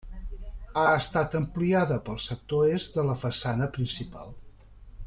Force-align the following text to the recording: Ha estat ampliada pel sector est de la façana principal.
Ha 0.77 0.85
estat 1.01 1.37
ampliada 1.41 1.99
pel 2.09 2.19
sector 2.29 2.73
est 2.79 2.99
de 3.01 3.07
la 3.11 3.19
façana 3.27 3.71
principal. 3.79 4.35